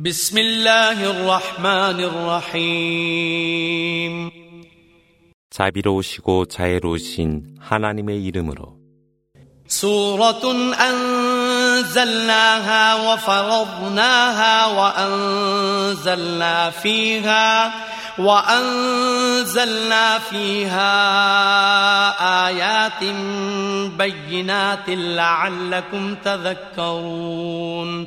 [0.00, 1.98] بسم الله الرحمن
[2.54, 4.30] الرحيم
[5.50, 8.78] 자비로우시고 자애로우신 하나님의 이름으로
[9.66, 10.44] سورة
[11.78, 17.72] أنزلناها وفرضناها وأنزلنا فيها
[18.18, 20.94] وأنزلنا فيها
[22.46, 23.04] آيات
[23.98, 28.06] بينات لعلكم تذكرون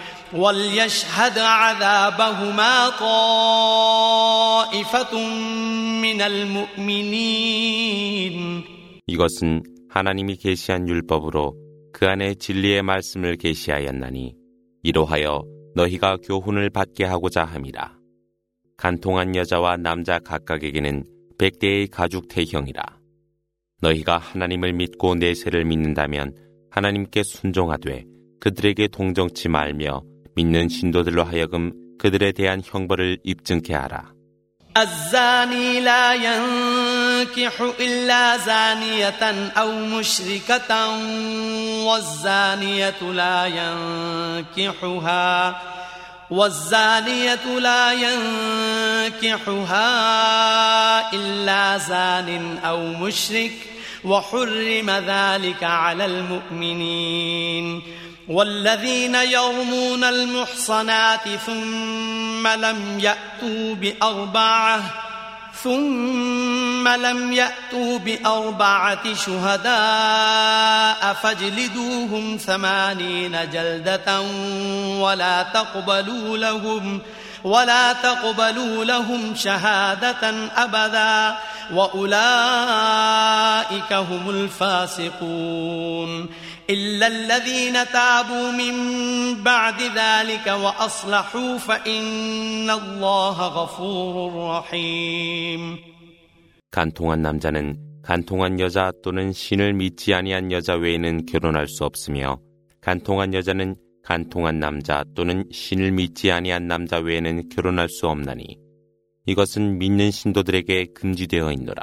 [0.32, 2.88] وليشهد عذابهما
[4.08, 5.12] طائفة
[6.02, 7.56] من المؤمنين
[9.06, 11.54] 이것은 하나님이 계시한 율법으로
[11.92, 14.34] 그 안에 진리의 말씀을 계시하였나니
[14.82, 17.96] 이로하여 너희가 교훈을 받게 하고자 함이라.
[18.76, 21.04] 간통한 여자와 남자 각각에게는
[21.38, 22.82] 백대의 가죽 태형이라.
[23.80, 26.34] 너희가 하나님을 믿고 내세를 믿는다면
[26.70, 28.04] 하나님께 순종하되
[28.40, 30.02] 그들에게 동정치 말며
[30.34, 34.16] 믿는 신도들로 하여금 그들에 대한 형벌을 입증케 하라.
[34.76, 40.88] الزاني لا ينكح إلا زانية أو مشركة
[41.84, 43.46] والزانية لا
[44.56, 45.62] ينكحها
[46.30, 47.92] والزانية لا
[49.12, 49.82] ينكحها
[51.12, 53.52] إلا زان أو مشرك
[54.04, 57.82] وحرم ذلك على المؤمنين
[58.31, 64.81] والذين يرمون المحصنات ثم لم يأتوا بأربعة
[65.63, 74.21] ثم لم يأتوا بأربعة شهداء فاجلدوهم ثمانين جلدة
[74.99, 77.01] ولا تقبلوا لهم
[77.43, 81.37] ولا تقبلوا لهم شهادة أبدا
[81.73, 82.13] وأولئك
[83.93, 86.29] هم الفاسقون.
[86.70, 88.74] إلا الذين تابوا من
[89.42, 94.14] بعد ذلك وأصلحوا فإن الله غفور
[94.58, 95.78] رحيم
[96.70, 102.38] 간통한 남자는 간통한 여자 또는 신을 믿지 아니한 여자 외에는 결혼할 수 없으며
[102.80, 108.58] 간통한 여자는 간통한 남자 또는 신을 믿지 아니한 남자 외에는 결혼할 수 없나니
[109.26, 111.82] 이것은 믿는 신도들에게 금지되어 있노라.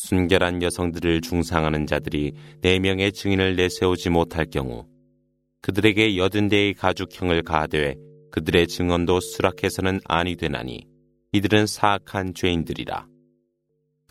[0.00, 4.86] 순결한 여성들을 중상하는 자들이 네 명의 증인을 내세우지 못할 경우
[5.60, 7.96] 그들에게 여든 대의 가죽형을 가하되
[8.30, 10.86] 그들의 증언도 수락해서는 아니 되나니
[11.32, 13.06] 이들은 사악한 죄인들이라.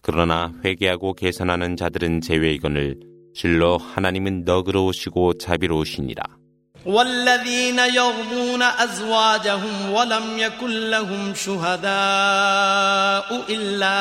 [0.03, 2.99] 그러나 회개하고 개선하는 자들은 제외이거늘
[3.33, 6.38] 실로 하나님은 너그러우시고 자비로우시니라.
[6.85, 11.89] والذين يرمون أزواجهم ولم يكن لهم شهداء
[13.49, 13.99] إلا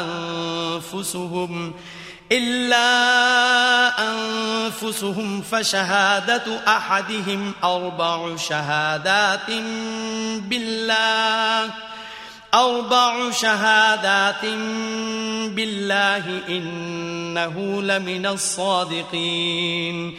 [0.00, 1.74] أنفسهم
[2.32, 2.88] إلا
[4.10, 9.50] أنفسهم فشهادة أحدهم أربع شهادات
[10.48, 11.70] بالله
[12.54, 14.44] أربع شهادات
[15.54, 20.18] بالله إنه لمن الصادقين.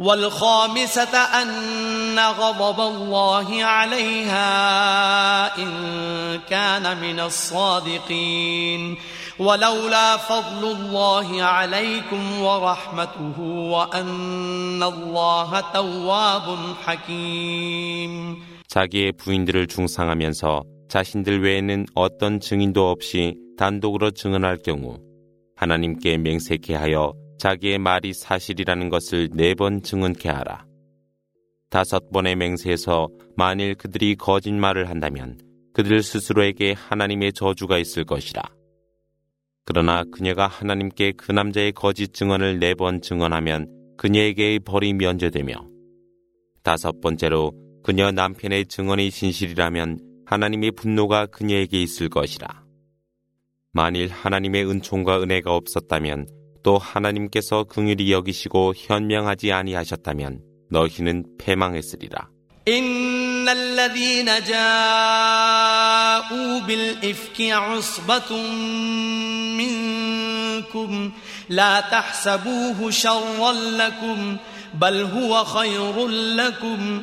[0.00, 4.48] والخامسة أن غضب الله عليها
[5.58, 5.70] إن
[6.48, 8.96] كان من الصادقين
[9.38, 13.40] ولولا فضل الله عليكم ورحمته
[13.74, 16.46] وأن الله تواب
[16.84, 18.36] حكيم
[18.68, 24.98] 자기의 부인들을 중상하면서 자신들 외에는 어떤 증인도 없이 단독으로 증언할 경우
[25.56, 30.65] 하나님께 맹세케 하여 자기의 말이 사실이라는 것을 네 번 증언케 하라.
[31.69, 35.39] 다섯 번의 맹세에서 만일 그들이 거짓말을 한다면
[35.73, 38.41] 그들 스스로에게 하나님의 저주가 있을 것이라.
[39.65, 43.67] 그러나 그녀가 하나님께 그 남자의 거짓 증언을 네 번 증언하면
[43.97, 45.53] 그녀에게의 벌이 면제되며
[46.63, 47.51] 다섯 번째로
[47.83, 52.63] 그녀 남편의 증언이 진실이라면 하나님의 분노가 그녀에게 있을 것이라.
[53.73, 56.27] 만일 하나님의 은총과 은혜가 없었다면
[56.64, 62.28] 또 하나님께서 긍휼히 여기시고 현명하지 아니하셨다면 너희는 패망했으리라.
[62.68, 64.60] إن الذين جاءوا
[66.60, 68.42] بالإفك عصبة
[69.56, 71.10] منكم
[71.48, 74.36] لا تحسبوه شرا لكم
[74.74, 77.02] بل هو خير لكم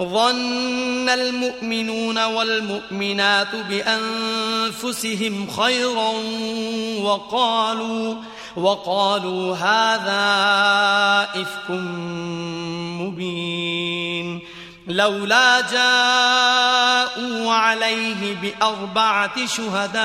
[0.00, 6.12] ظن المؤمنون والمؤمنات بأنفسهم خيرا
[7.02, 8.14] وقالوا
[8.56, 10.22] وقالوا هذا
[11.42, 11.70] إفك
[13.00, 14.40] مبين
[14.86, 19.96] لولا جاءوا عليه بأربعة شهداء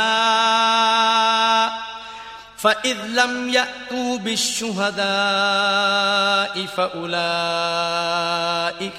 [2.60, 4.96] فإذ لم يأتوا بالشهداء
[6.66, 7.10] فأولئك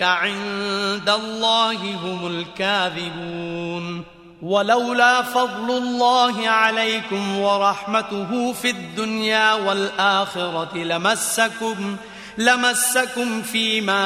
[0.01, 4.03] عند الله هم الكاذبون
[4.41, 11.97] ولولا فضل الله عليكم ورحمته في الدنيا والآخرة لمسكم
[12.37, 14.05] لمسكم فيما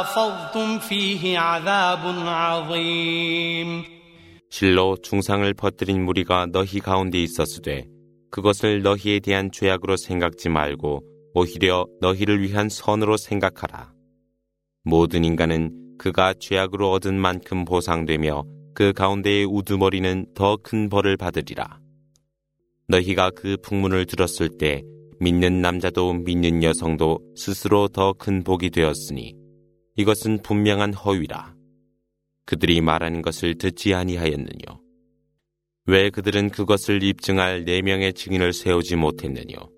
[0.00, 3.84] أفضتم فيه عذاب عظيم
[4.48, 7.86] 실로 중상을 퍼뜨린 무리가 너희 가운데 있었으되
[8.29, 11.03] 그것을 너희에 대한 죄악으로 생각지 말고
[11.33, 13.93] 오히려 너희를 위한 선으로 생각하라.
[14.83, 18.43] 모든 인간은 그가 죄악으로 얻은 만큼 보상되며
[18.73, 21.79] 그 가운데의 우두머리는 더 큰 벌을 받으리라.
[22.87, 24.83] 너희가 그 풍문을 들었을 때
[25.19, 29.35] 믿는 남자도 믿는 여성도 스스로 더 큰 복이 되었으니
[29.95, 31.55] 이것은 분명한 허위라.
[32.45, 34.86] 그들이 말하는 것을 듣지 아니하였느뇨.
[35.86, 39.68] 왜 그들은 그것을 입증할 네 명의 증인을 세우지 못했느뇨.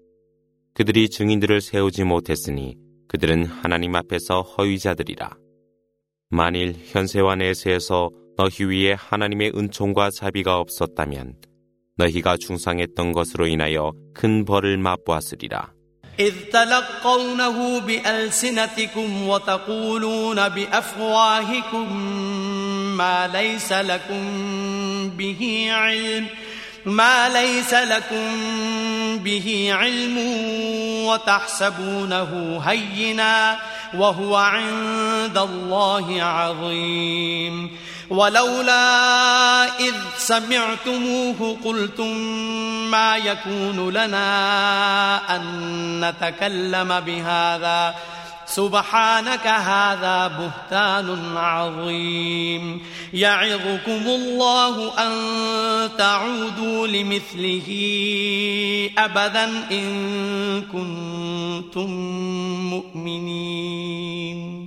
[0.74, 2.76] 그들이 증인들을 세우지 못했으니
[3.08, 5.36] 그들은 하나님 앞에서 허위자들이라.
[6.30, 11.36] 만일 현세와 내세에서 너희 위에 하나님의 은총과 자비가 없었다면
[11.96, 15.72] 너희가 중상했던 것으로 인하여 큰 벌을 맛보았으리라.
[16.20, 21.86] إذ تلقونه بألسنتكم وتقولون بأفواهكم
[22.96, 24.77] ما ليس لكم
[25.07, 26.27] به علم
[26.85, 28.27] ما ليس لكم
[29.17, 30.17] به علم
[31.05, 33.59] وتحسبونه هينا
[33.93, 37.71] وهو عند الله عظيم.
[38.09, 42.17] ولولا إذ سمعتموه قلتم
[42.91, 47.95] ما يكون لنا أن نتكلم بهذا
[48.48, 52.80] سبحانك هذا بهتان عظيم
[53.12, 55.12] يعظكم الله أن
[55.98, 57.68] تعودوا لمثله
[58.98, 61.90] أبدا إن كنتم
[62.70, 64.64] مؤمنين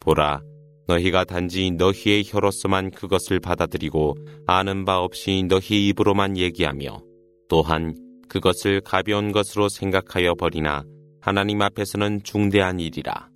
[0.00, 0.40] 보라,
[0.88, 4.16] 너희가 단지 너희의 혀로서만 그것을 받아들이고
[4.46, 7.00] 아는 바 없이 너희 입으로만 얘기하며
[7.48, 7.94] 또한
[8.28, 10.84] 그것을 가벼운 것으로 생각하여 버리나
[11.26, 13.28] 하나님 앞에서는 중대한 일이라.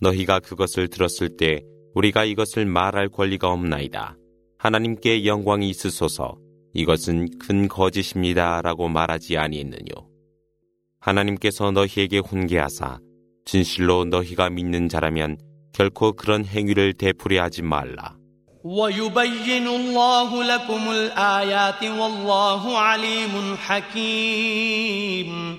[0.00, 1.62] 너희가 그것을 들었을 때
[1.94, 4.16] 우리가 이것을 말할 권리가 없나이다.
[4.58, 6.36] 하나님께 영광이 있으소서.
[6.72, 8.60] 이것은 큰 거짓입니다.
[8.62, 10.08] 라고 말하지 아니했느뇨.
[11.00, 12.98] 하나님께서 너희에게 훈계하사
[13.44, 15.38] 진실로 너희가 믿는 자라면
[15.72, 18.16] 결코 그런 행위를 되풀이하지 말라.
[18.64, 25.58] ويبين الله لكم الآيات والله عليم حكيم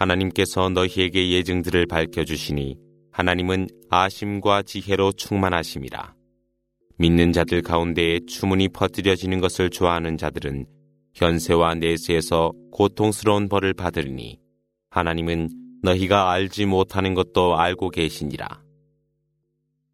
[0.00, 2.76] 하나님께서 너희에게 예증들을 밝혀주시니
[3.12, 6.14] 하나님은 아심과 지혜로 충만하심이라.
[6.96, 10.64] 믿는 자들 가운데에 추문이 퍼뜨려지는 것을 좋아하는 자들은
[11.14, 14.38] 현세와 내세에서 고통스러운 벌을 받으리니
[14.90, 15.50] 하나님은
[15.82, 18.62] 너희가 알지 못하는 것도 알고 계시니라.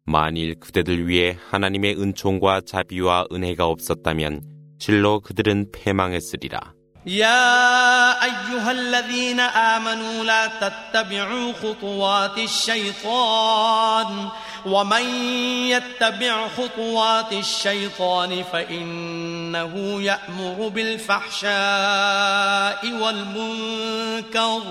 [0.05, 4.41] 만일 그대들 위해 하나님의 은총과 자비와 은혜가 없었다면
[4.79, 6.76] 실로 그들은 패망했으리라.
[7.07, 14.29] يا أيها الذين آمنوا لا تتبعوا خطوات الشيطان
[14.65, 15.25] ومن
[15.69, 21.51] يتبع خطوات الشيطان فإن إنه يأمر بالفحشاء
[23.01, 24.61] والمنكر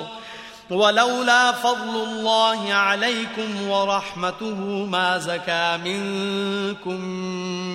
[0.70, 7.00] ولولا فضل الله عليكم ورحمته ما زكى منكم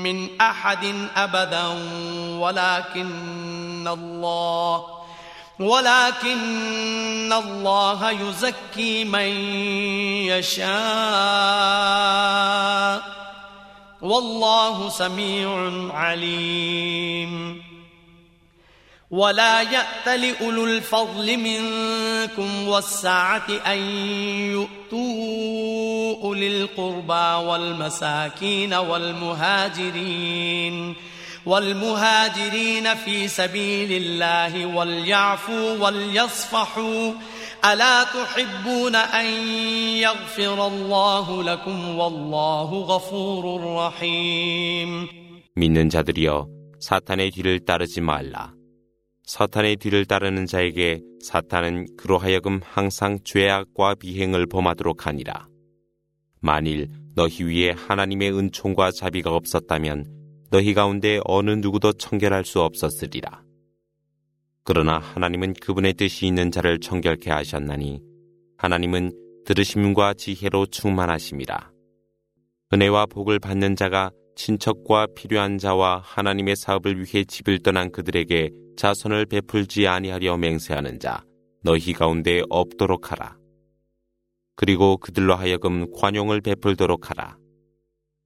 [0.03, 1.67] من أحد أبدا
[2.39, 3.09] ولكن
[3.87, 4.85] الله
[5.59, 9.29] ولكن الله يزكي من
[10.27, 10.71] يشاء
[14.01, 17.61] والله سميع عليم
[19.11, 23.77] ولا يأت لأولو الفضل منكم والسعة أن
[24.51, 30.15] يؤتوا أولي القربى والمساكين والمهاجرين
[31.46, 37.12] والمهاجرين في سبيل الله وليعفوا وليصفحوا
[37.64, 39.26] ألا تحبون أن
[40.06, 43.44] يغفر الله لكم والله غفور
[43.76, 45.08] رحيم
[45.56, 46.48] 믿는 자들이여
[46.80, 48.52] 사탄의 뒤를 따르지 말라.
[49.24, 55.48] 사탄의 뒤를 따르는 자에게 사탄은 그로 하여금 항상 죄악과 비행을 범하도록 하니라.
[56.40, 60.04] 만일 너희 위에 하나님의 은총과 자비가 없었다면
[60.51, 63.41] 너희 가운데 어느 누구도 청결할 수 없었으리라.
[64.65, 68.01] 그러나 하나님은 그분의 뜻이 있는 자를 청결케 하셨나니
[68.57, 69.13] 하나님은
[69.45, 71.71] 들으심과 지혜로 충만하심이라.
[72.73, 79.87] 은혜와 복을 받는 자가 친척과 필요한 자와 하나님의 사업을 위해 집을 떠난 그들에게 자선을 베풀지
[79.87, 81.23] 아니하려 맹세하는 자
[81.63, 83.37] 너희 가운데 없도록 하라.
[84.57, 87.37] 그리고 그들로 하여금 관용을 베풀도록 하라.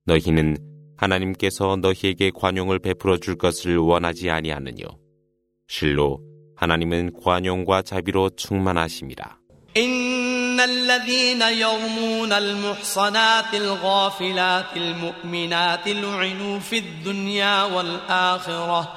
[0.06, 4.99] 너희는 하나님께서 너희에게 관용을 베풀어 줄 것을 원하지 아니하느뇨.
[5.67, 6.21] 실로
[6.57, 9.41] 하나님은 관용과 자비로 충만하심이라.
[9.77, 18.97] إن الذين يرمون المحصنات الغافلات المؤمنات لعنوا في الدنيا والآخرة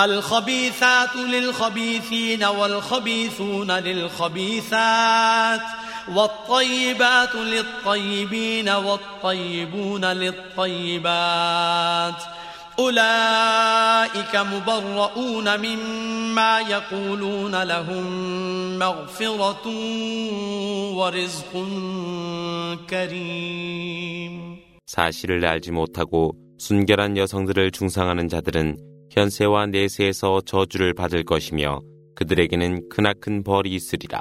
[0.00, 5.60] الخبيثات للخبيثين والخبيثون للخبيثات
[6.08, 11.42] والطيبات للطيبين والطيبون للطيبات
[12.78, 18.04] أولئك مبرؤون مما يقولون لهم
[18.78, 19.66] مغفرة
[20.94, 21.52] ورزق
[22.90, 28.76] كريم 사실을 알지 못하고 순결한 여성들을 중상하는 자들은
[29.13, 31.83] 현세와 내세에서 저주를 받을 것이며
[32.15, 34.19] 그들에게는 크나큰 벌이 있으리라.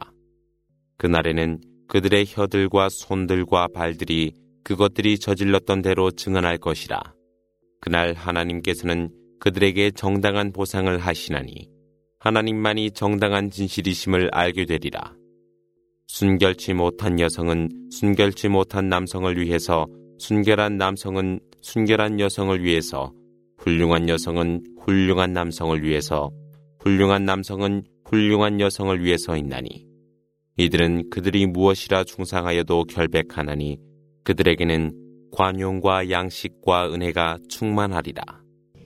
[0.98, 4.32] 그날에는 그들의 혀들과 손들과 발들이
[4.62, 7.00] 그것들이 저질렀던 대로 증언할 것이라.
[7.80, 9.08] 그날 하나님께서는
[9.40, 11.70] 그들에게 정당한 보상을 하시나니
[12.20, 15.14] 하나님만이 정당한 진실이심을 알게 되리라.
[16.08, 19.86] 순결치 못한 여성은 순결치 못한 남성을 위해서
[20.18, 23.12] 순결한 남성은 순결한 여성을 위해서
[23.61, 26.31] 훌륭한 여성은 훌륭한 남성을 위해서
[26.79, 29.85] 훌륭한 남성은 훌륭한 여성을 위해서 있나니
[30.57, 33.77] 이들은 그들이 무엇이라 중상하여도 결백하나니
[34.23, 34.91] 그들에게는
[35.31, 38.23] 관용과 양식과 은혜가 충만하리라.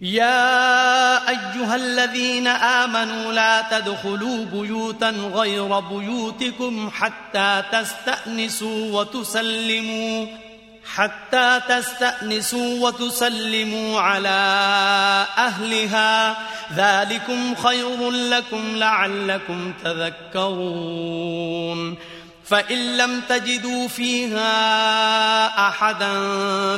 [0.02, 10.26] يا أيها الذين آمنوا لا تدخلوا بيوتا غير بيوتكم حتى تستأنسوا وتسلموا
[10.95, 14.29] حتى تستأنسوا وتسلموا على
[15.39, 16.37] أهلها.
[16.75, 21.37] ذلكم خير لكم لعلكم تذكرون.
[22.45, 24.49] فإن لم تجدوا فيها
[25.69, 26.13] أحدا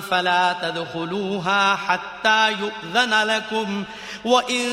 [0.01, 3.85] فلا تدخلوها حتى يؤذن لكم.
[4.26, 4.66] وإن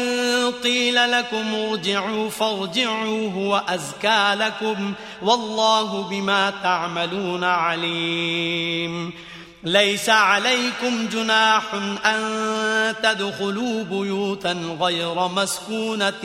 [0.62, 4.92] قيل لكم ارجعوا فارجعوا هو أزكى لكم
[5.22, 9.12] والله بما تعملون عليم
[9.64, 11.74] ليس عليكم جناح
[12.06, 16.20] أن تدخلوا بيوتا غير مسكونة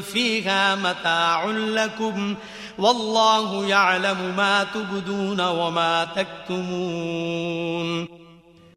[0.00, 2.34] فيها متاع لكم
[2.78, 8.08] والله يعلم ما تبدون وما تكتمون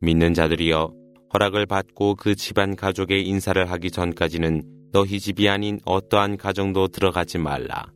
[0.01, 0.91] 믿는 자들이여
[1.34, 4.62] 허락을 받고 그 집안 가족의 인사를 하기 전까지는
[4.92, 7.92] 너희 집이 아닌 어떠한 가정도 들어가지 말라.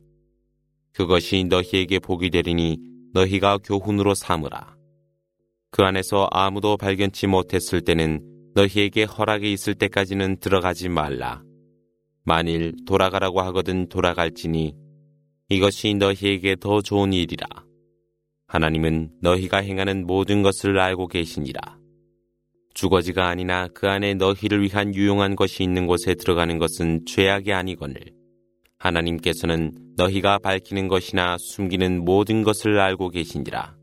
[0.93, 2.77] 그것이 너희에게 복이 되리니
[3.13, 4.75] 너희가 교훈으로 삼으라.
[5.71, 8.21] 그 안에서 아무도 발견치 못했을 때는
[8.55, 11.41] 너희에게 허락이 있을 때까지는 들어가지 말라.
[12.25, 14.75] 만일 돌아가라고 하거든 돌아갈지니
[15.47, 17.47] 이것이 너희에게 더 좋은 일이라.
[18.47, 21.78] 하나님은 너희가 행하는 모든 것을 알고 계시니라.
[22.74, 28.00] 주거지가 아니나 그 안에 너희를 위한 유용한 것이 있는 곳에 들어가는 것은 죄악이 아니거늘.
[28.78, 33.74] 하나님께서는 너희가 밝히는 것이나 숨기는 모든 것을 알고 계시니라.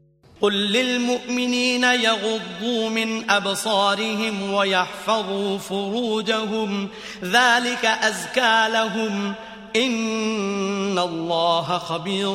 [0.42, 6.90] قل للمؤمنين يغضوا من أبصارهم ويحفظوا فروجهم
[7.24, 9.34] ذلك أزكى لهم
[9.76, 12.30] إن الله خبير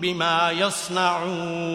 [0.00, 1.74] بما يصنعون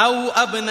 [0.00, 0.70] أو أبنائهن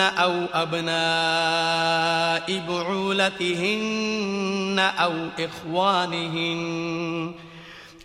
[0.00, 7.32] أو أبناء بعولتهن أو إخوانهن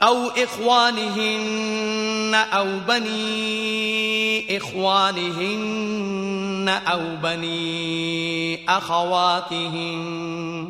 [0.03, 10.69] أو إخوانهن أو بني إخوانهن أو بني أخواتهن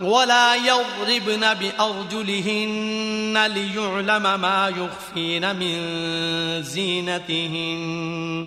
[0.00, 5.76] ولا يضربن بأرجلهن ليعلم ما يخفين من
[6.62, 8.46] زينتهن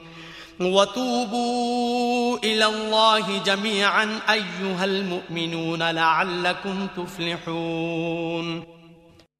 [0.61, 8.65] وتوبوا إلى الله جميعا أيها المؤمنون لعلكم تفلحون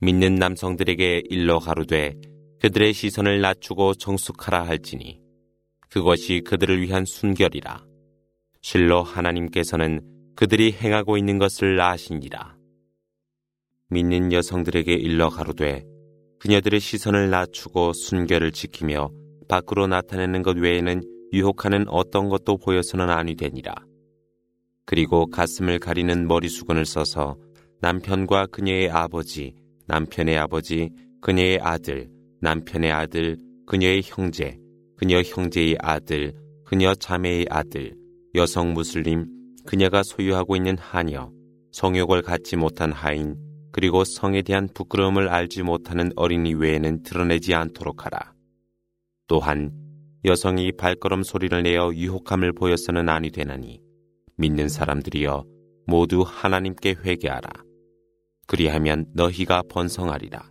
[0.01, 2.15] 믿는 남성들에게 일러 가로되
[2.62, 5.19] 그들의 시선을 낮추고 정숙하라 할지니
[5.89, 7.84] 그것이 그들을 위한 순결이라
[8.62, 10.01] 실로 하나님께서는
[10.40, 12.57] 그들이 행하고 있는 것을 아시니라
[13.90, 15.85] 믿는 여성들에게 일러 가로되
[16.38, 19.11] 그녀들의 시선을 낮추고 순결을 지키며
[19.50, 21.03] 밖으로 나타내는 것 외에는
[21.35, 23.74] 유혹하는 어떤 것도 보여서는 아니 되니라.
[24.87, 27.37] 그리고 가슴을 가리는 머리 수건을 써서
[27.83, 29.55] 남편과 그녀의 아버지,
[29.88, 30.88] 남편의 아버지,
[31.20, 32.09] 그녀의 아들,
[32.40, 34.59] 남편의 아들, 그녀의 형제,
[34.96, 36.33] 그녀 형제의 아들,
[36.64, 37.94] 그녀 자매의 아들,
[38.35, 41.31] 여성 무슬림, 그녀가 소유하고 있는 하녀,
[41.73, 43.37] 성욕을 갖지 못한 하인,
[43.73, 48.35] 그리고 성에 대한 부끄러움을 알지 못하는 어린이 외에는 드러내지 않도록 하라.
[49.27, 49.73] 또한
[50.25, 53.81] 여성이 발걸음 소리를 내어 유혹함을 보여서는 아니 되나니
[54.37, 55.44] 믿는 사람들이여
[55.87, 57.49] 모두 하나님께 회개하라.
[58.46, 60.51] 그리하면 너희가 번성하리라.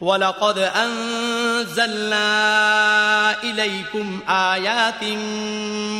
[0.00, 2.26] ولقد أنزلنا
[3.42, 5.04] إليكم آيات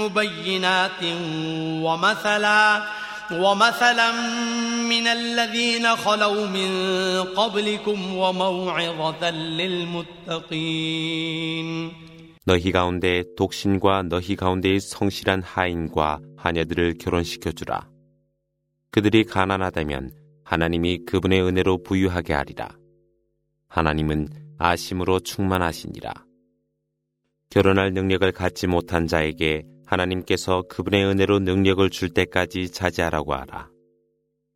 [0.01, 1.03] مبينات
[1.87, 2.83] ومثلا
[3.33, 4.11] ومثلا
[4.89, 6.71] من الذين خلوا من
[7.23, 9.31] قبلكم وموعظة
[10.21, 10.83] للمتقين
[12.45, 17.87] 너희 가운데 독신과 너희 가운데의 성실한 하인과 하녀들을 결혼시켜 주라.
[18.91, 20.11] 그들이 가난하다면
[20.45, 22.76] 하나님이 그분의 은혜로 부유하게 하리라.
[23.70, 26.14] 하나님은 아심으로 충만하시니라.
[27.50, 33.70] 결혼할 능력을 갖지 못한 자에게 하나님께서 그분의 은혜로 능력을 줄 때까지 자제하라고 하라.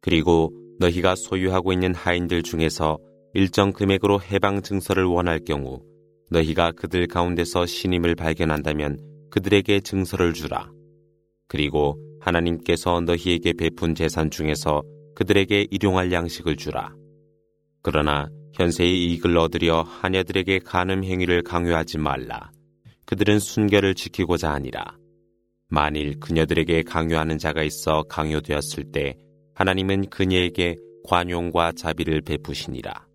[0.02, 2.98] 그리고 너희가 소유하고 있는 하인들 중에서
[3.34, 5.82] 일정 금액으로 해방 증서를 원할 경우
[6.32, 8.98] 너희가 그들 가운데서 신임을 발견한다면
[9.30, 10.70] 그들에게 증서를 주라.
[11.48, 14.84] 그리고 하나님께서 너희에게 베푼 재산 중에서
[15.16, 16.94] 그들에게 일용할 양식을 주라.
[17.82, 22.52] 그러나 현세의 이익을 얻으려 하녀들에게 간음 행위를 강요하지 말라.
[23.06, 24.98] 그들은 순결을 지키고자 하니라.
[25.70, 29.18] 만일 그녀들에게 강요하는 자가 있어 강요되었을 때
[29.56, 33.08] 하나님은 그녀에게 관용과 자비를 베푸시니라.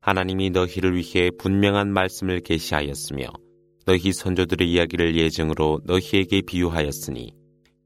[0.00, 3.26] 하나님이 너희를 위해 분명한 말씀을 계시하였으며
[3.86, 7.34] 너희 선조들의 이야기를 예증으로 너희에게 비유하였으니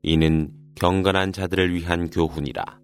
[0.03, 2.84] 이는 경건한 자들을 위한 교훈이라.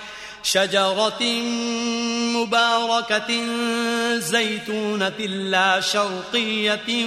[0.43, 1.23] شجرة
[2.35, 3.31] مباركة
[4.17, 7.05] زيتونة لا شرقية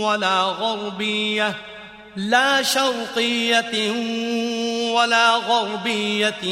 [0.00, 1.56] ولا غربية
[2.16, 3.90] لا شرقية
[4.92, 6.44] ولا غربية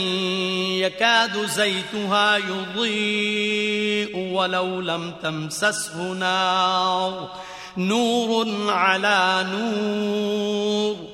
[0.87, 7.31] يكاد زيتها يضيء ولو لم تمسسه نار
[7.77, 11.14] نور على نور.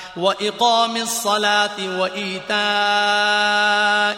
[0.17, 2.55] وإقام الصلاة وإيتاء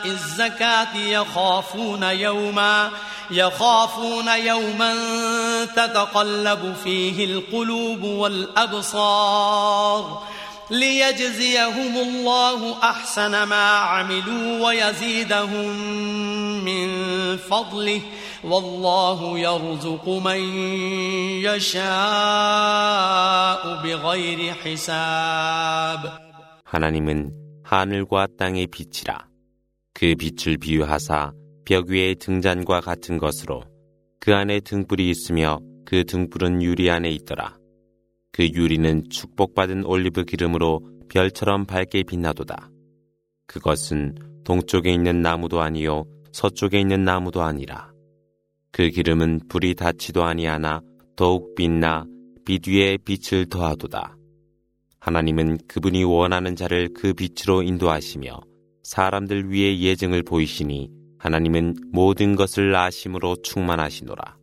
[0.05, 2.89] الزكاة يخافون يوما
[3.31, 4.95] يخافون يوما
[5.65, 9.43] تتقلب فيه القلوب والأبصار
[10.72, 15.76] ليجزيهم الله أحسن ما عملوا ويزيدهم
[16.64, 16.88] من
[17.36, 18.00] فضله
[18.44, 20.40] والله يرزق من
[21.42, 21.82] يشاء
[23.82, 26.28] بغير حساب
[26.64, 27.32] 하나님은
[27.64, 29.26] 하늘과 땅의 빛이라
[29.94, 31.32] 그 빛을 비유하사
[31.64, 33.64] 벽 위의 등잔과 같은 것으로
[34.20, 37.56] 그 안에 등불이 있으며 그 등불은 유리 안에 있더라.
[38.33, 42.71] 그 유리는 축복받은 올리브 기름으로 별처럼 밝게 빛나도다.
[43.45, 47.93] 그것은 동쪽에 있는 나무도 아니요 서쪽에 있는 나무도 아니라.
[48.71, 50.81] 그 기름은 불이 닿지도 아니하나
[51.15, 52.05] 더욱 빛나
[52.43, 54.17] 빛 위에 빛을 더하도다.
[54.99, 58.41] 하나님은 그분이 원하는 자를 그 빛으로 인도하시며
[58.81, 64.42] 사람들 위에 예증을 보이시니 하나님은 모든 것을 아심으로 충만하시노라.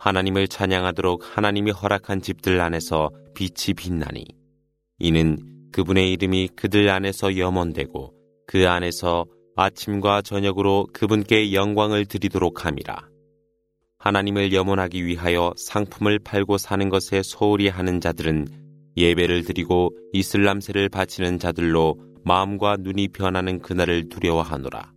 [0.00, 4.24] 하나님을 찬양하도록 하나님이 허락한 집들 안에서 빛이 빛나니
[4.98, 5.38] 이는
[5.72, 8.14] 그분의 이름이 그들 안에서 염원되고
[8.46, 13.10] 그 안에서 아침과 저녁으로 그분께 영광을 드리도록 함이라.
[13.98, 18.46] 하나님을 염원하기 위하여 상품을 팔고 사는 것에 소홀히 하는 자들은
[18.96, 24.94] 예배를 드리고 이슬람세를 바치는 자들로 마음과 눈이 변하는 그날을 두려워하노라.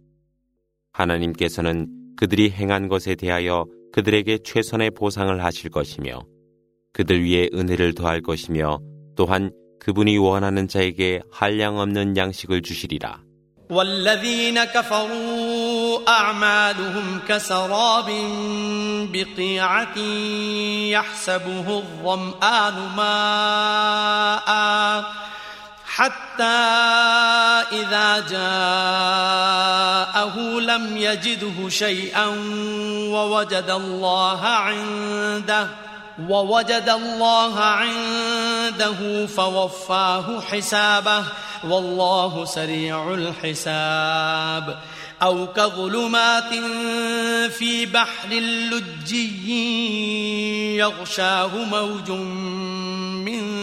[0.93, 6.20] 하나님께서는 그들이 행한 것에 대하여 그들에게 최선의 보상을 하실 것이며
[6.92, 8.80] 그들 위에 은혜를 더할 것이며
[9.16, 13.22] 또한 그분이 원하는 자에게 한량 없는 양식을 주시리라.
[13.70, 18.08] والذين كفروا أعمالهم كسراب
[19.12, 19.98] بقيعة
[20.88, 24.48] يحسبه الظمآن ماءً
[25.95, 26.43] حتى
[27.71, 29.59] إذا جاءه
[30.59, 32.27] لم يجده شيئا
[33.09, 35.67] ووجد الله عنده
[36.29, 41.23] ووجد الله عنده فوفاه حسابه.
[41.63, 44.79] والله سريع الحساب.
[45.23, 46.53] أو كظلمات
[47.51, 48.29] في بحر
[48.71, 49.57] لجي
[50.77, 53.62] يغشاه موج من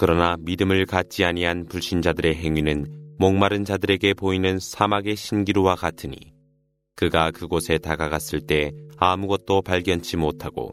[0.00, 6.16] 그러나 믿음을 갖지 아니한 불신자들의 행위는 목마른 자들에게 보이는 사막의 신기루와 같으니
[6.94, 10.72] 그가 그곳에 다가갔을 때 아무것도 발견치 못하고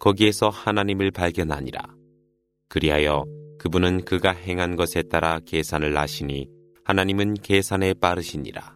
[0.00, 1.82] 거기에서 하나님을 발견하니라.
[2.68, 3.26] 그리하여
[3.58, 6.48] 그분은 그가 행한 것에 따라 계산을 하시니
[6.84, 8.74] 하나님은 계산에 빠르시니라.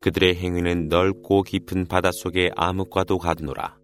[0.00, 3.76] 그들의 행위는 넓고 깊은 바닷속의 암흑과도 같노라.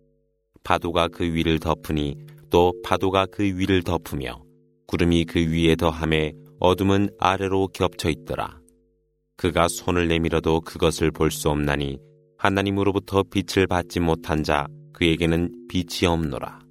[0.64, 2.16] 파도가 그 위를 덮으니
[2.50, 4.47] 또 파도가 그 위를 덮으며
[4.87, 8.57] 구름이 그 위에 더함에 어둠은 아래로 겹쳐 있더라.
[9.37, 11.99] 그가 손을 내밀어도 그것을 볼 수 없나니
[12.37, 16.63] 하나님으로부터 빛을 받지 못한 자 그에게는 빛이 없노라.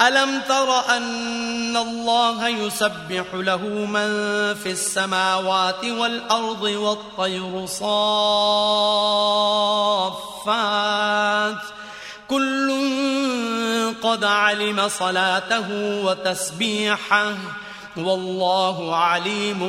[0.00, 4.08] ألم تر أن الله يسبح له من
[4.54, 7.66] في السماوات والأرض والطير
[10.34, 11.62] صافات
[12.28, 12.70] كل
[14.03, 15.67] قد علم صلاته
[16.05, 17.33] وتسبيحه
[17.97, 19.59] والله عليم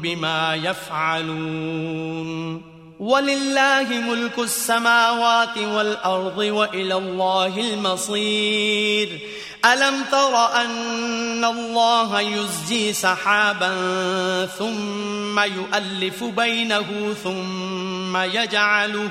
[0.00, 2.62] بما يفعلون.
[3.00, 9.20] ولله ملك السماوات والأرض وإلى الله المصير.
[9.64, 13.70] ألم تر أن الله يزجي سحابا
[14.58, 19.10] ثم يؤلف بينه ثم يجعله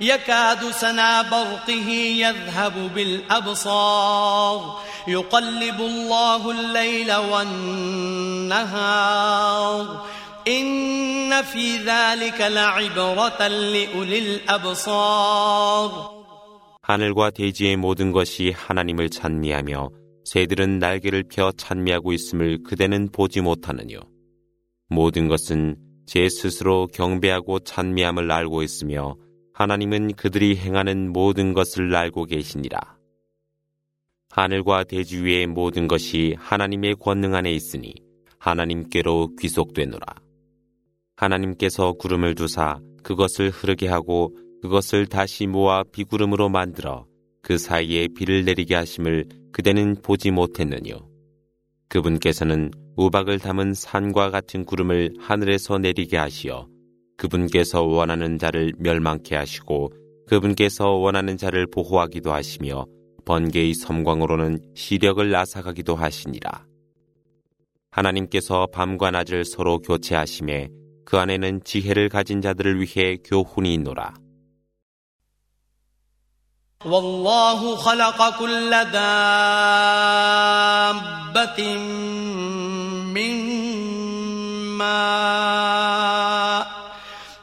[0.00, 1.88] يكاد سنا برقه
[2.18, 8.66] يذهب بالأبصار يقلب الله الليل والنهار
[10.48, 16.14] إن في ذلك لعبرة لأولي الأبصار
[16.82, 19.88] 하늘과 대지의 모든 것이 하나님을 찬미하며
[20.24, 24.00] 새들은 날개를 펴 찬미하고 있음을 그대는 보지 못하느뇨.
[24.90, 29.16] 모든 것은 제 스스로 경배하고 찬미함을 알고 있으며
[29.59, 32.79] 하나님은 그들이 행하는 모든 것을 알고 계시니라.
[34.29, 37.93] 하늘과 대지 위의 모든 것이 하나님의 권능 안에 있으니
[38.37, 40.05] 하나님께로 귀속되노라.
[41.17, 47.05] 하나님께서 구름을 두사 그것을 흐르게 하고 그것을 다시 모아 비구름으로 만들어
[47.41, 51.05] 그 사이에 비를 내리게 하심을 그대는 보지 못했느뇨.
[51.89, 56.69] 그분께서는 우박을 담은 산과 같은 구름을 하늘에서 내리게 하시어
[57.18, 59.92] 그분께서 원하는 자를 멸망케 하시고
[60.26, 62.86] 그분께서 원하는 자를 보호하기도 하시며
[63.24, 66.66] 번개의 섬광으로는 시력을 앗아가기도 하시니라.
[67.90, 70.68] 하나님께서 밤과 낮을 서로 교체하심에
[71.04, 74.14] 그 안에는 지혜를 가진 자들을 위해 교훈이 있노라.
[76.84, 78.98] والله خلق كل دابة
[83.14, 83.30] من
[84.76, 85.87] ماء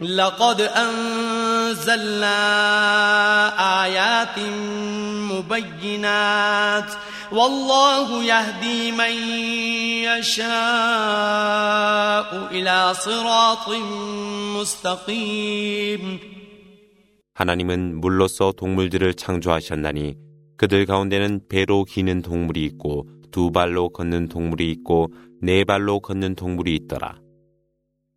[0.00, 2.36] لقد أنزلنا
[3.84, 4.38] آيات
[5.32, 6.90] مبينات
[7.32, 9.12] والله يهدي من
[10.04, 10.48] يشاء
[12.50, 13.68] إلى صراط
[14.56, 16.18] مستقيم
[17.36, 20.14] 하나님은 물로서 동물들을 창조하셨나니
[20.56, 25.08] 그들 가운데는 배로 기는 동물이 있고 두 발로 걷는 동물이 있고
[25.42, 27.18] 네 발로 걷는 동물이 있더라.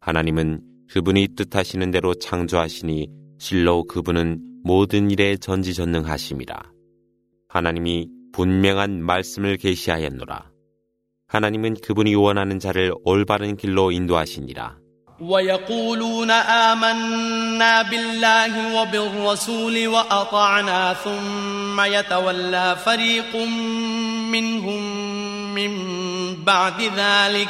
[0.02, 0.62] 하나님은
[0.92, 3.08] 그분이 뜻하시는 대로 창조하시니
[3.40, 6.72] 실로 그분은 모든 일에 전지전능하심이라.
[7.50, 10.52] 하나님이 분명한 말씀을 계시하였노라.
[11.28, 14.78] 하나님은 그분이 원하는 자를 올바른 길로 인도하시니라.
[15.20, 23.36] ويقولون آمنا بالله وبالرسول وأطعنا ثم يتولى فريق
[24.32, 24.84] منهم
[25.56, 25.74] من
[26.46, 27.50] بعد ذلك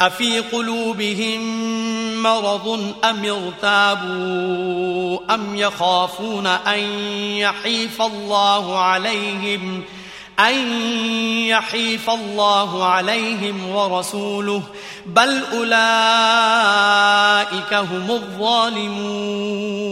[0.00, 1.42] أفي قلوبهم
[2.22, 6.78] مرض أم ارتابوا أم يخافون أن
[7.42, 9.82] يحيف الله عليهم
[10.38, 10.54] أن
[11.46, 14.62] يحيف الله عليهم ورسوله
[15.06, 15.74] بل أولئك
[17.74, 18.10] هم
[19.38, 19.88] الظالمون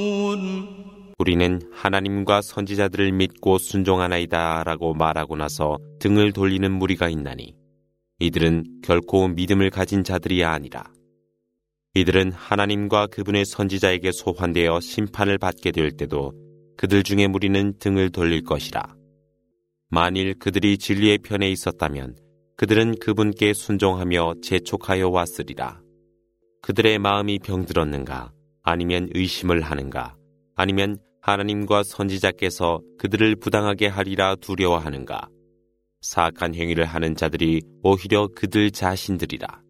[1.19, 7.55] 우리는 하나님과 선지자들을 믿고 순종하나이다 라고 말하고 나서 등을 돌리는 무리가 있나니
[8.22, 10.84] 이들은 결코 믿음을 가진 자들이 아니라
[11.96, 16.32] 이들은 하나님과 그분의 선지자에게 소환되어 심판을 받게 될 때도
[16.78, 18.96] 그들 중에 무리는 등을 돌릴 것이라.
[19.90, 22.16] 만일 그들이 진리의 편에 있었다면
[22.58, 25.82] 그들은 그분께 순종하며 재촉하여 왔으리라.
[26.62, 28.32] 그들의 마음이 병들었는가?
[28.62, 30.16] 아니면 의심을 하는가?
[30.56, 35.28] 아니면 하나님과 선지자께서 그들을 부당하게 하리라 두려워하는가?
[36.01, 39.67] 사악한 행위를 하는 자들이 오히려 그들 자신들이라.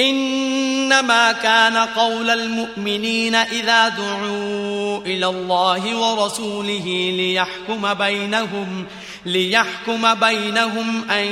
[0.00, 8.86] إنما كان قول المؤمنين إذا دعوا إلى الله ورسوله ليحكم بينهم
[9.26, 11.24] ليحكم بينهم أن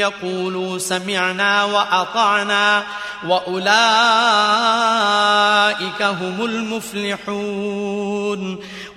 [0.00, 2.84] يقولوا سمعنا وأطعنا
[3.26, 3.62] وأولئك
[6.02, 8.40] هم المفلحون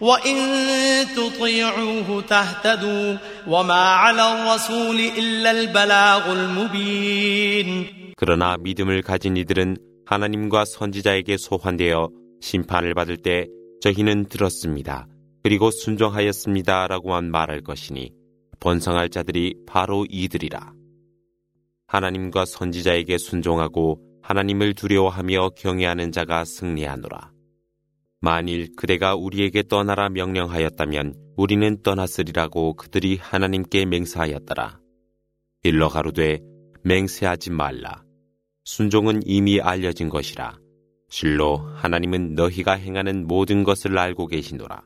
[0.00, 0.36] وإن
[1.16, 9.76] تطيعوه تهتدوا وما على الرسول إلا البلاغ المبين 그러나 믿음을 가진 이들은
[10.06, 13.46] 하나님과 선지자에게 소환되어 심판을 받을 때
[13.80, 15.06] 저희는 들었습니다.
[15.42, 16.86] 그리고 순종하였습니다.
[16.88, 18.12] 라고만 말할 것이니
[18.60, 20.72] 번성할 자들이 바로 이들이라.
[21.86, 27.30] 하나님과 선지자에게 순종하고 하나님을 두려워하며 경외하는 자가 승리하노라.
[28.21, 34.79] 만일 그대가 우리에게 떠나라 명령하였다면 우리는 떠났으리라고 그들이 하나님께 맹세하였더라.
[35.63, 36.39] 일러 가로되
[36.83, 38.03] 맹세하지 말라.
[38.65, 40.57] 순종은 이미 알려진 것이라.
[41.07, 44.83] 실로 하나님은 너희가 행하는 모든 것을 알고 계시노라.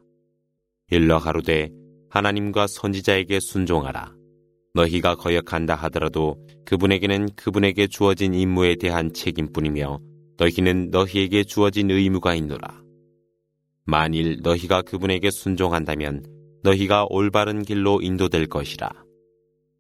[0.92, 1.70] 일러 가로되
[2.12, 4.14] 하나님과 선지자에게 순종하라.
[4.76, 10.00] 너희가 거역한다 하더라도 그분에게는 그분에게 주어진 임무에 대한 책임뿐이며
[10.38, 12.83] 너희는 너희에게 주어진 의무가 있노라.
[13.85, 16.25] 만일 너희가 그분에게 순종한다면
[16.63, 18.91] 너희가 올바른 길로 인도될 것이라.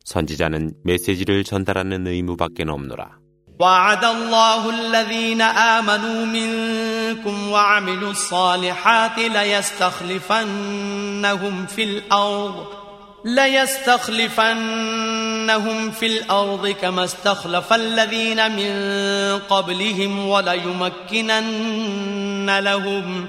[0.04, 3.18] 선지자는 메시지를 전달하는 의무밖에 없노라.
[3.60, 10.46] وعد الله الذين آمنوا منكم وعملوا الصالحات ليستخلفنهم
[11.66, 12.66] في الأرض
[13.24, 14.38] ليستخلفنهم
[15.90, 18.72] في الأرض كما استخلف الذين من
[19.38, 21.68] قبلهم وليمكنن
[22.58, 23.28] لهم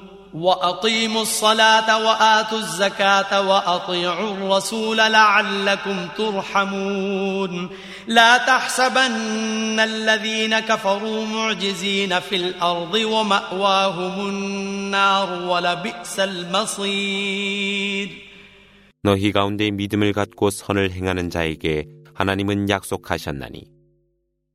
[0.34, 7.68] وأقيموا الصلاة وآتوا الزكاة وأطيعوا الرسول لعلكم ترحمون
[8.06, 18.08] لا تحسبن الذين كفروا معجزين في الأرض ومأواهم النار ولبئس المصير
[19.02, 23.64] 너희 가운데 믿음을 갖고 선을 행하는 자에게 하나님은 약속하셨나니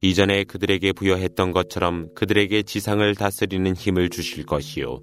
[0.01, 4.99] 이전에 그들에게 부여했던 것처럼 그들에게 지상을 다스리는 힘을 주실 것이요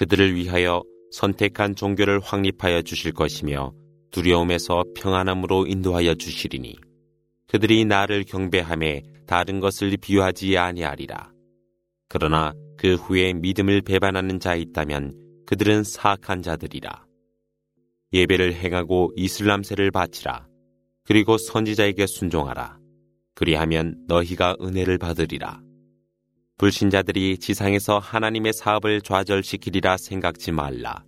[0.00, 3.74] 그들을 위하여 선택한 종교를 확립하여 주실 것이며
[4.10, 6.78] 두려움에서 평안함으로 인도하여 주시리니
[7.46, 11.30] 그들이 나를 경배함에 다른 것을 비유하지 아니하리라.
[12.08, 17.04] 그러나 그 후에 믿음을 배반하는 자 있다면 그들은 사악한 자들이라.
[18.14, 20.46] 예배를 행하고 이슬람세를 바치라.
[21.04, 22.78] 그리고 선지자에게 순종하라.
[23.34, 25.60] 그리하면 너희가 은혜를 받으리라.
[26.59, 31.03] 불신자들이 지상에서 하나님의 사업을 좌절시키리라 생각지 말라.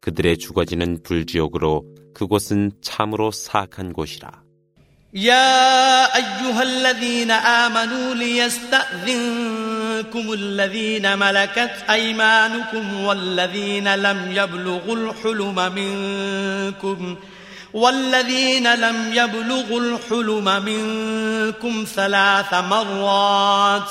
[0.00, 4.48] 그들의 죽어지는 불지옥으로 그곳은 참으로 사악한 곳이라.
[5.14, 9.52] يا أيها الذين آمنوا ليستأذنكم
[10.32, 17.16] الذين ملكت أيمانكم والذين لم يبلغوا الحلم منكم
[17.72, 23.90] والذين لم يبلغوا الحلم منكم ثلاث مرات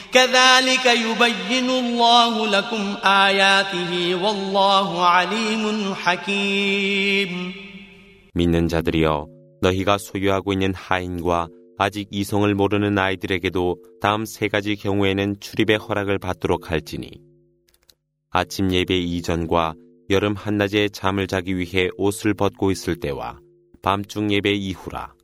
[0.12, 7.52] كذلك يبين الله لكم آياته والله عليم حكيم
[8.34, 9.26] 믿는 자들이여
[9.62, 16.70] 너희가 소유하고 있는 하인과 아직 이성을 모르는 아이들에게도 다음 세 가지 경우에는 출입의 허락을 받도록
[16.70, 17.10] 할지니
[18.30, 19.74] 아침 예배 이전과
[20.10, 23.38] 여름 한낮에 잠을 자기 위해 옷을 벗고 있을 때와
[23.82, 25.14] 밤중 예배 이후라.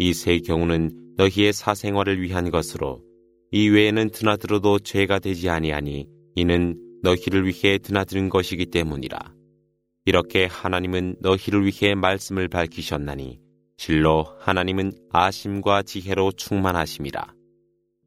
[0.00, 3.02] 이 세 경우는 너희의 사생활을 위한 것으로
[3.55, 9.31] 이 외에는 드나들어도 죄가 되지 아니하니 이는 너희를 위해 드나드는 것이기 때문이라.
[10.05, 13.39] 이렇게 하나님은 너희를 위해 말씀을 밝히셨나니
[13.77, 17.31] 실로 하나님은 아심과 지혜로 충만하심이라.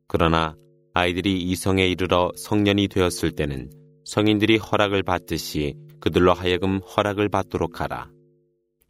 [0.09, 0.57] 그러나
[0.95, 3.71] 아이들이 이성에 이르러 성년이 되었을 때는
[4.05, 8.11] 성인들이 허락을 받듯이 그들로 하여금 허락을 받도록 하라.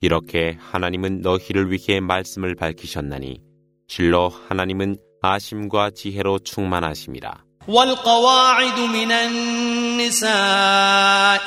[0.00, 3.42] 이렇게 하나님은 너희를 위해 말씀을 밝히셨나니
[3.88, 7.51] 실로 하나님은 아심과 지혜로 충만하심이라.
[7.67, 10.31] والقواعد من النساء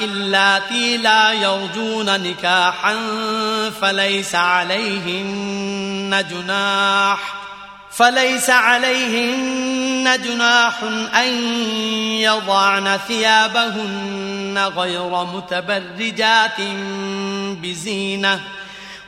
[0.04, 2.96] اللاتي لا يرجون نكاحا
[3.80, 7.34] فليس عليهن جناح
[7.90, 10.82] فليس عليهن جناح
[11.14, 11.28] أن
[12.20, 16.60] يضعن ثيابهن غير متبرجات
[17.62, 18.40] بزينه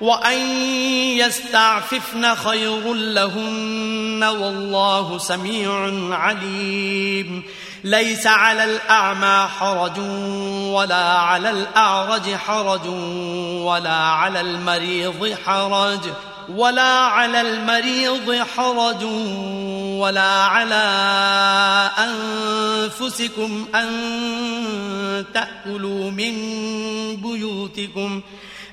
[0.02, 0.40] وأن
[1.18, 5.72] يستعففن خير لهن والله سميع
[6.16, 7.44] عليم
[7.84, 10.00] ليس على الأعمى حرج
[10.74, 12.88] ولا على الأعرج حرج
[13.62, 16.00] ولا على المريض حرج
[16.50, 19.04] ولا على المريض حرج
[20.00, 20.84] ولا على
[21.98, 26.36] أنفسكم أن تأكلوا من
[27.16, 28.22] بيوتكم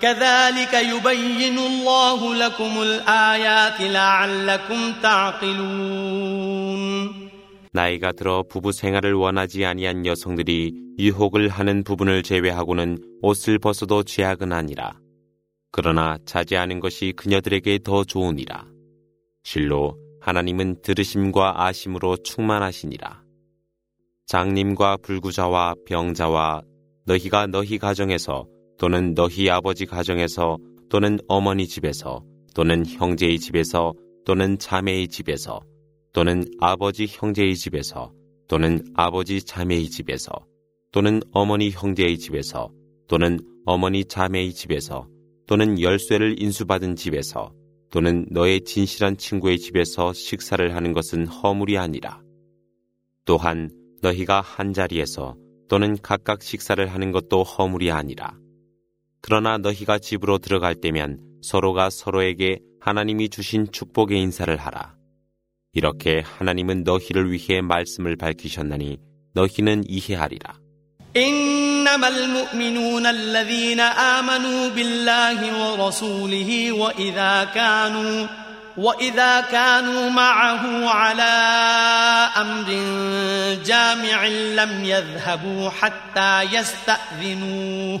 [0.00, 6.56] كذلك يبين الله لكم الآيات لعلكم تعقلون
[7.72, 14.94] 나이가 들어 부부 생활을 원하지 아니한 여성들이 유혹을 하는 부분을 제외하고는 옷을 벗어도 죄악은 아니라
[15.76, 18.64] 그러나 자제하는 것이 그녀들에게 더 좋으니라.
[19.44, 23.22] 실로 하나님은 들으심과 아심으로 충만하시니라.
[24.24, 26.62] 장님과 불구자와 병자와
[27.04, 28.46] 너희가 너희 가정에서
[28.81, 30.57] 또는 너희 아버지 가정에서
[30.89, 32.23] 또는 어머니 집에서
[32.55, 33.93] 또는 형제의 집에서
[34.25, 35.61] 또는 자매의 집에서
[36.13, 38.11] 또는 아버지 형제의 집에서
[38.47, 40.31] 또는 아버지 자매의 집에서
[40.91, 42.71] 또는 어머니 형제의 집에서
[43.07, 45.07] 또는 어머니 자매의 집에서
[45.45, 47.53] 또는 열쇠를 인수받은 집에서
[47.91, 52.19] 또는 너의 진실한 친구의 집에서 식사를 하는 것은 허물이 아니라.
[53.25, 53.69] 또한
[54.01, 55.35] 너희가 한 자리에서
[55.67, 58.40] 또는 각각 식사를 하는 것도 허물이 아니라
[59.20, 64.94] 그러나 너희가 집으로 들어갈 때면 서로가 서로에게 하나님이 주신 축복의 인사를 하라.
[65.72, 68.98] 이렇게 하나님은 너희를 위해 말씀을 밝히셨나니
[69.34, 70.66] 너희는 이해하리라.
[71.16, 78.26] إنما المؤمنون الذين آمنوا بالله ورسوله وإذا كانوا
[78.76, 81.34] وإذا كانوا معه على
[82.36, 82.68] أمر
[83.64, 88.00] جامع لم يذهبوا حتى يستأذنوه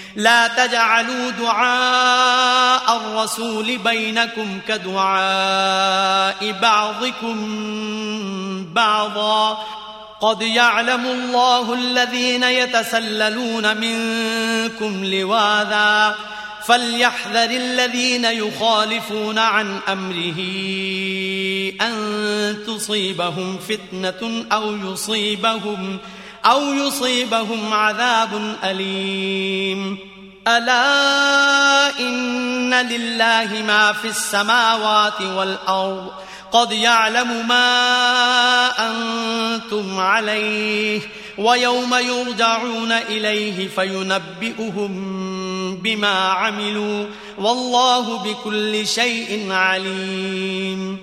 [0.15, 7.37] لا تجعلوا دعاء الرسول بينكم كدعاء بعضكم
[8.73, 9.57] بعضا.
[10.21, 16.15] قد يعلم الله الذين يتسللون منكم لواذا.
[16.65, 20.39] فليحذر الذين يخالفون عن أمره
[21.81, 25.97] أن تصيبهم فتنة أو يصيبهم
[26.44, 29.98] أو يصيبهم عذاب أليم
[30.48, 36.10] ألا إن لله ما في السماوات والأرض
[36.52, 37.68] قد يعلم ما
[38.78, 41.00] أنتم عليه
[41.38, 44.92] ويوم يرجعون إليه فينبئهم
[45.76, 47.06] بما عملوا
[47.38, 50.98] والله بكل شيء عليم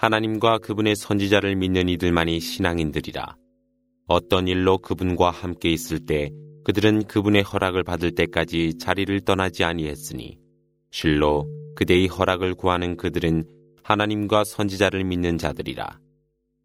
[0.00, 3.36] 하나님과 그분의 선지자를 믿는 이들만이 신앙인들이라.
[4.07, 6.31] 어떤 일로 그분과 함께 있을 때
[6.63, 10.39] 그들은 그분의 허락을 받을 때까지 자리를 떠나지 아니했으니
[10.91, 13.45] 실로 그대의 허락을 구하는 그들은
[13.83, 15.99] 하나님과 선지자를 믿는 자들이라.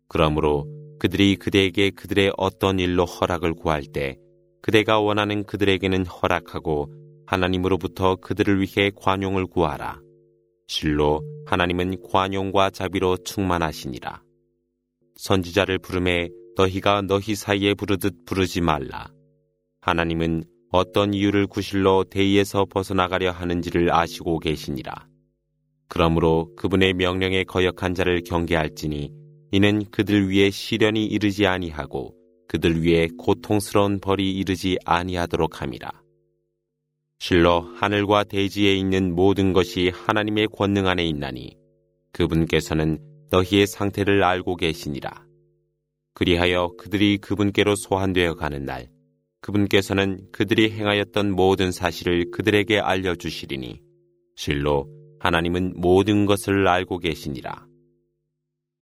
[0.08, 0.66] 그러므로
[0.98, 4.16] 그들이 그대에게 그들의 어떤 일로 허락을 구할 때
[4.62, 6.92] 그대가 원하는 그들에게는 허락하고
[7.26, 10.00] 하나님으로부터 그들을 위해 관용을 구하라.
[10.66, 14.22] 실로 하나님은 관용과 자비로 충만하시니라.
[15.16, 19.10] 선지자를 부름에 너희가 너희 사이에 부르듯 부르지 말라.
[19.80, 25.08] 하나님은 어떤 이유를 구실로 대의에서 벗어나가려 하는지를 아시고 계시니라.
[25.88, 29.12] 그러므로 그분의 명령에 거역한 자를 경계할지니
[29.52, 32.14] 이는 그들 위에 시련이 이르지 아니하고
[32.46, 35.90] 그들 위에 고통스러운 벌이 이르지 아니하도록 함이라.
[37.18, 41.56] 실로 하늘과 대지에 있는 모든 것이 하나님의 권능 안에 있나니
[42.12, 42.98] 그분께서는
[43.30, 45.29] 너희의 상태를 알고 계시니라.
[46.14, 48.88] 그리하여 그들이 그분께로 소환되어 가는 날
[49.40, 53.80] 그분께서는 그들이 행하였던 모든 사실을 그들에게 알려주시리니
[54.36, 54.88] 실로
[55.18, 57.69] 하나님은 모든 것을 알고 계시니라.